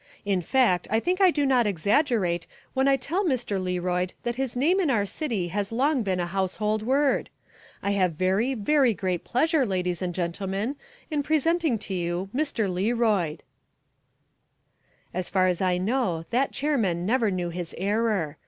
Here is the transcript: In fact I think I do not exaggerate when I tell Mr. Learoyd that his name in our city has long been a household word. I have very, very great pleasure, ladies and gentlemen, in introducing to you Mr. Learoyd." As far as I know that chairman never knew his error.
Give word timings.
In 0.25 0.41
fact 0.41 0.87
I 0.89 0.99
think 0.99 1.21
I 1.21 1.29
do 1.29 1.45
not 1.45 1.67
exaggerate 1.67 2.47
when 2.73 2.87
I 2.87 2.95
tell 2.95 3.23
Mr. 3.23 3.61
Learoyd 3.61 4.13
that 4.23 4.33
his 4.33 4.55
name 4.55 4.79
in 4.79 4.89
our 4.89 5.05
city 5.05 5.49
has 5.49 5.71
long 5.71 6.01
been 6.01 6.19
a 6.19 6.25
household 6.25 6.81
word. 6.81 7.29
I 7.83 7.91
have 7.91 8.13
very, 8.13 8.55
very 8.55 8.95
great 8.95 9.23
pleasure, 9.23 9.63
ladies 9.63 10.01
and 10.01 10.15
gentlemen, 10.15 10.69
in 11.11 11.19
introducing 11.19 11.77
to 11.77 11.93
you 11.93 12.29
Mr. 12.35 12.67
Learoyd." 12.67 13.41
As 15.13 15.29
far 15.29 15.45
as 15.45 15.61
I 15.61 15.77
know 15.77 16.25
that 16.31 16.51
chairman 16.51 17.05
never 17.05 17.29
knew 17.29 17.49
his 17.51 17.75
error. 17.77 18.37